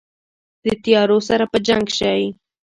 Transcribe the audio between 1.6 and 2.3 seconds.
جنګ شي